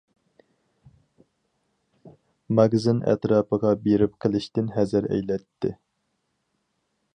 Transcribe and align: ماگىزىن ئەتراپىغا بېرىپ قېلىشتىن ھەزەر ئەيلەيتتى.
ماگىزىن 2.59 3.03
ئەتراپىغا 3.11 3.75
بېرىپ 3.85 4.17
قېلىشتىن 4.25 4.75
ھەزەر 4.79 5.09
ئەيلەيتتى. 5.13 5.75